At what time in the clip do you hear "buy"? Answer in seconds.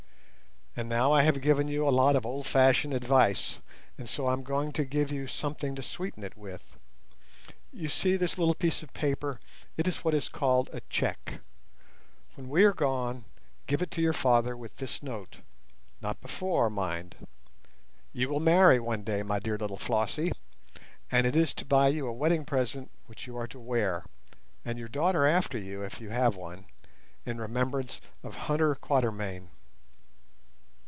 21.65-21.89